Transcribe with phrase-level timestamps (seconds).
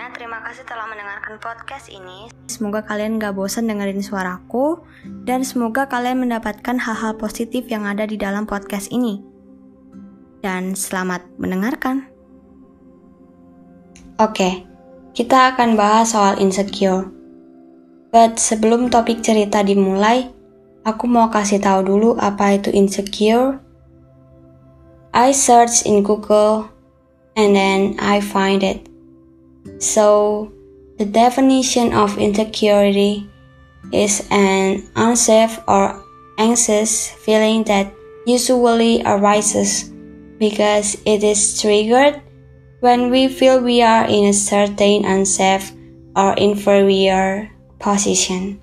[0.00, 2.32] Sebelumnya, terima kasih telah mendengarkan podcast ini.
[2.48, 4.80] Semoga kalian gak bosan dengerin suaraku,
[5.28, 9.20] dan semoga kalian mendapatkan hal-hal positif yang ada di dalam podcast ini.
[10.40, 12.08] Dan selamat mendengarkan.
[14.16, 14.64] Oke,
[15.12, 17.04] kita akan bahas soal insecure.
[18.08, 20.32] But sebelum topik cerita dimulai,
[20.88, 23.60] aku mau kasih tahu dulu apa itu insecure.
[25.12, 26.72] I search in Google
[27.36, 28.89] and then I find it.
[29.78, 30.52] So,
[30.98, 33.28] the definition of insecurity
[33.92, 36.04] is an unsafe or
[36.38, 37.92] anxious feeling that
[38.26, 39.88] usually arises
[40.38, 42.20] because it is triggered
[42.80, 45.72] when we feel we are in a certain unsafe
[46.16, 48.60] or inferior position.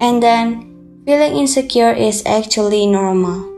[0.00, 0.74] And then,
[1.06, 3.54] feeling insecure is actually normal.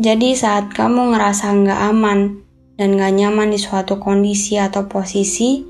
[0.00, 2.20] Jadi saat kamu ngerasa nggak aman
[2.82, 5.62] dan gak nyaman di suatu kondisi atau posisi,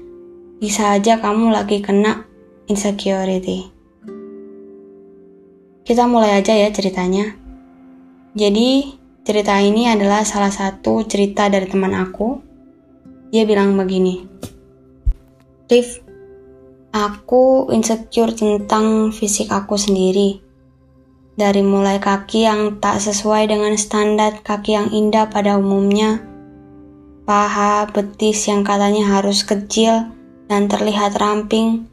[0.57, 2.25] bisa aja kamu lagi kena
[2.73, 3.69] insecurity.
[5.85, 7.37] Kita mulai aja ya ceritanya.
[8.33, 8.97] Jadi,
[9.29, 12.41] cerita ini adalah salah satu cerita dari teman aku.
[13.29, 14.25] Dia bilang begini,
[15.69, 16.01] Rif,
[16.97, 20.41] aku insecure tentang fisik aku sendiri.
[21.37, 26.32] Dari mulai kaki yang tak sesuai dengan standar kaki yang indah pada umumnya,
[27.23, 30.11] paha, betis yang katanya harus kecil
[30.51, 31.87] dan terlihat ramping.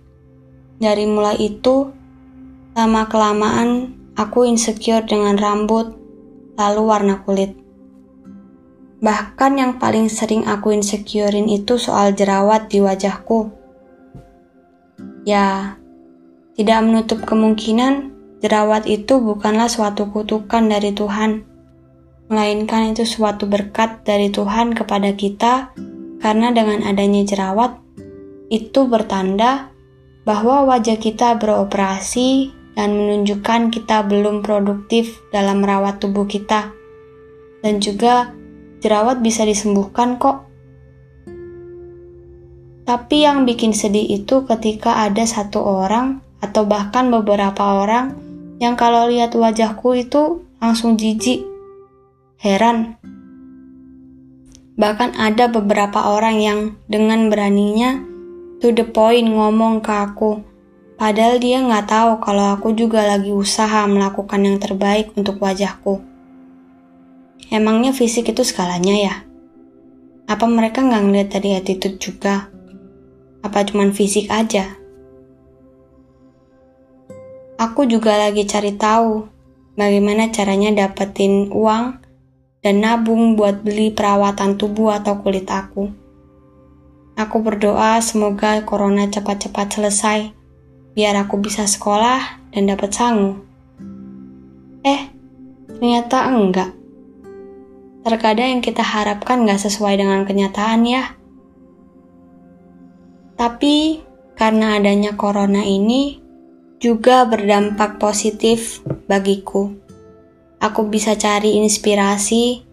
[0.80, 1.92] Dari mulai itu,
[2.74, 5.96] lama-kelamaan aku insecure dengan rambut,
[6.56, 7.56] lalu warna kulit.
[9.00, 13.48] Bahkan yang paling sering aku insecurein itu soal jerawat di wajahku.
[15.24, 15.80] Ya,
[16.60, 18.12] tidak menutup kemungkinan
[18.44, 21.49] jerawat itu bukanlah suatu kutukan dari Tuhan
[22.30, 25.74] melainkan itu suatu berkat dari Tuhan kepada kita,
[26.22, 27.82] karena dengan adanya jerawat
[28.54, 29.74] itu bertanda
[30.24, 36.70] bahwa wajah kita beroperasi dan menunjukkan kita belum produktif dalam merawat tubuh kita,
[37.66, 38.30] dan juga
[38.80, 40.46] jerawat bisa disembuhkan kok.
[42.86, 48.18] Tapi yang bikin sedih itu ketika ada satu orang atau bahkan beberapa orang
[48.62, 51.46] yang kalau lihat wajahku itu langsung jijik
[52.40, 52.96] Heran.
[54.80, 58.00] Bahkan ada beberapa orang yang dengan beraninya
[58.64, 60.40] to the point ngomong ke aku.
[60.96, 66.00] Padahal dia nggak tahu kalau aku juga lagi usaha melakukan yang terbaik untuk wajahku.
[67.52, 69.16] Emangnya fisik itu skalanya ya?
[70.32, 72.48] Apa mereka nggak ngeliat dari attitude juga?
[73.44, 74.80] Apa cuman fisik aja?
[77.60, 79.28] Aku juga lagi cari tahu
[79.76, 81.99] bagaimana caranya dapetin uang
[82.60, 85.88] dan nabung buat beli perawatan tubuh atau kulit aku.
[87.16, 90.32] Aku berdoa semoga corona cepat-cepat selesai,
[90.96, 93.44] biar aku bisa sekolah dan dapat sangu.
[94.84, 95.12] Eh,
[95.68, 96.72] ternyata enggak.
[98.08, 101.04] Terkadang yang kita harapkan nggak sesuai dengan kenyataan ya.
[103.36, 104.04] Tapi
[104.40, 106.20] karena adanya corona ini
[106.80, 108.80] juga berdampak positif
[109.12, 109.89] bagiku
[110.60, 112.64] aku bisa cari inspirasi,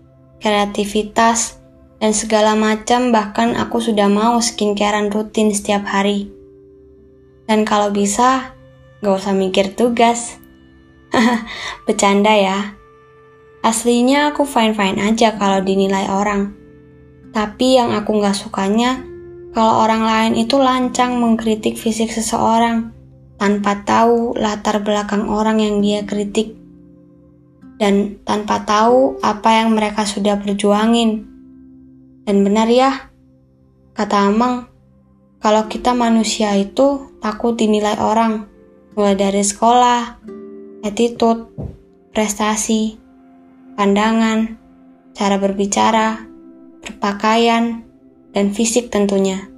[0.42, 1.58] kreativitas,
[1.96, 6.28] dan segala macam bahkan aku sudah mau skincarean rutin setiap hari.
[7.46, 8.52] Dan kalau bisa,
[9.00, 10.36] gak usah mikir tugas.
[11.86, 12.74] Bercanda ya.
[13.62, 16.54] Aslinya aku fine-fine aja kalau dinilai orang.
[17.30, 19.02] Tapi yang aku gak sukanya,
[19.54, 22.92] kalau orang lain itu lancang mengkritik fisik seseorang
[23.40, 26.65] tanpa tahu latar belakang orang yang dia kritik
[27.76, 31.24] dan tanpa tahu apa yang mereka sudah perjuangin.
[32.26, 33.12] Dan benar ya,
[33.92, 34.66] kata Amang,
[35.38, 38.48] kalau kita manusia itu takut dinilai orang,
[38.96, 40.18] mulai dari sekolah,
[40.82, 41.52] attitude,
[42.10, 42.96] prestasi,
[43.76, 44.56] pandangan,
[45.12, 46.24] cara berbicara,
[46.80, 47.84] berpakaian,
[48.32, 49.48] dan fisik tentunya.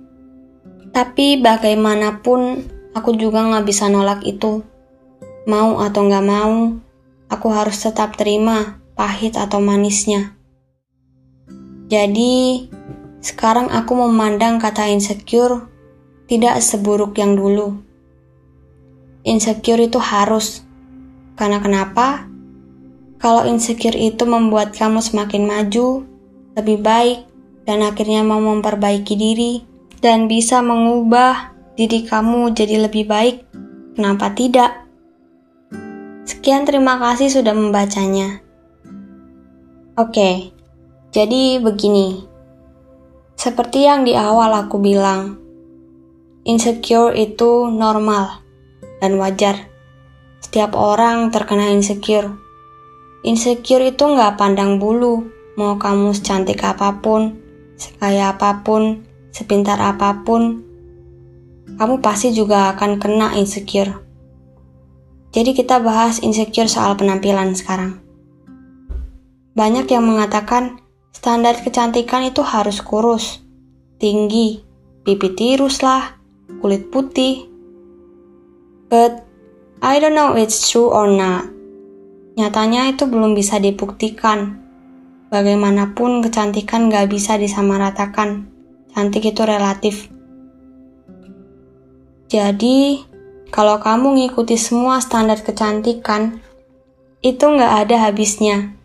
[0.91, 4.67] Tapi bagaimanapun, aku juga nggak bisa nolak itu.
[5.47, 6.75] Mau atau nggak mau,
[7.29, 10.35] aku harus tetap terima pahit atau manisnya.
[11.89, 12.69] Jadi,
[13.25, 15.65] sekarang aku memandang kata insecure
[16.29, 17.81] tidak seburuk yang dulu.
[19.25, 20.65] Insecure itu harus.
[21.37, 22.29] Karena kenapa?
[23.19, 26.07] Kalau insecure itu membuat kamu semakin maju,
[26.55, 27.29] lebih baik,
[27.69, 29.65] dan akhirnya mau memperbaiki diri,
[29.99, 33.43] dan bisa mengubah diri kamu jadi lebih baik,
[33.99, 34.88] kenapa tidak?
[36.29, 38.45] Sekian terima kasih sudah membacanya.
[39.97, 40.53] Oke,
[41.09, 42.21] jadi begini.
[43.33, 45.41] Seperti yang di awal aku bilang,
[46.45, 48.45] insecure itu normal
[49.01, 49.73] dan wajar.
[50.45, 52.29] Setiap orang terkena insecure.
[53.25, 57.41] Insecure itu nggak pandang bulu, mau kamu secantik apa pun,
[57.81, 59.01] sekaya apa pun,
[59.33, 60.61] sepintar apa pun,
[61.81, 64.08] kamu pasti juga akan kena insecure.
[65.29, 68.01] Jadi kita bahas insecure soal penampilan sekarang.
[69.53, 70.81] Banyak yang mengatakan
[71.13, 73.45] standar kecantikan itu harus kurus,
[74.01, 74.65] tinggi,
[75.05, 76.17] pipi tirus lah,
[76.63, 77.45] kulit putih.
[78.89, 79.29] But
[79.85, 81.51] I don't know it's true or not.
[82.39, 84.63] Nyatanya itu belum bisa dibuktikan.
[85.29, 88.49] Bagaimanapun kecantikan gak bisa disamaratakan.
[88.95, 90.09] Cantik itu relatif.
[92.31, 93.03] Jadi,
[93.49, 96.41] kalau kamu ngikuti semua standar kecantikan,
[97.25, 98.77] itu nggak ada habisnya.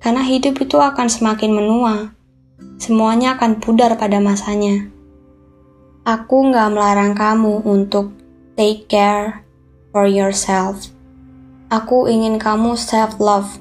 [0.00, 2.14] Karena hidup itu akan semakin menua.
[2.76, 4.88] Semuanya akan pudar pada masanya.
[6.06, 8.14] Aku nggak melarang kamu untuk
[8.54, 9.42] take care
[9.90, 10.92] for yourself.
[11.68, 13.58] Aku ingin kamu self-love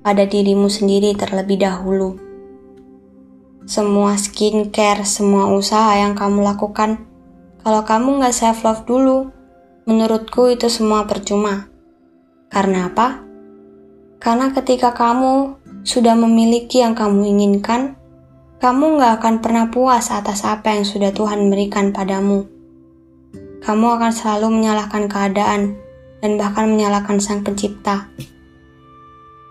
[0.00, 2.16] pada dirimu sendiri terlebih dahulu.
[3.66, 7.06] Semua skincare, semua usaha yang kamu lakukan
[7.66, 9.34] kalau kamu nggak self love dulu,
[9.86, 11.70] menurutku itu semua percuma.
[12.50, 13.22] Karena apa?
[14.18, 17.94] Karena ketika kamu sudah memiliki yang kamu inginkan,
[18.58, 22.50] kamu nggak akan pernah puas atas apa yang sudah Tuhan berikan padamu.
[23.62, 25.78] Kamu akan selalu menyalahkan keadaan
[26.18, 28.10] dan bahkan menyalahkan Sang Pencipta.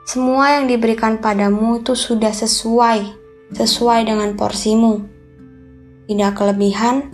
[0.04, 3.08] Semua yang diberikan padamu itu sudah sesuai,
[3.56, 5.00] sesuai dengan porsimu.
[6.12, 7.08] Tidak kelebihan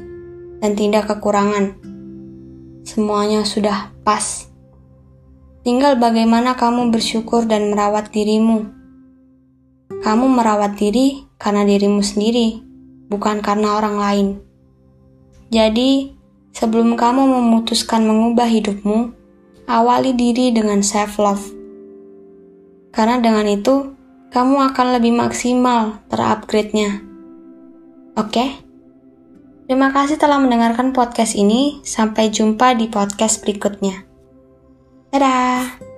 [0.57, 1.90] dan tidak kekurangan.
[2.81, 4.49] Semuanya sudah pas.
[5.61, 8.65] Tinggal bagaimana kamu bersyukur dan merawat dirimu.
[10.01, 12.57] Kamu merawat diri karena dirimu sendiri,
[13.05, 14.27] bukan karena orang lain.
[15.53, 16.17] Jadi,
[16.57, 19.13] sebelum kamu memutuskan mengubah hidupmu,
[19.69, 21.53] awali diri dengan self-love.
[22.89, 23.93] Karena dengan itu,
[24.33, 27.05] kamu akan lebih maksimal terupgrade-nya.
[28.17, 28.33] Oke?
[28.33, 28.70] Okay?
[29.71, 31.79] Terima kasih telah mendengarkan podcast ini.
[31.87, 34.03] Sampai jumpa di podcast berikutnya.
[35.15, 35.90] Dadah!